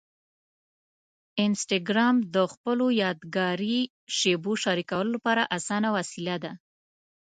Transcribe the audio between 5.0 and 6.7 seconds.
لپاره اسانه وسیله ده.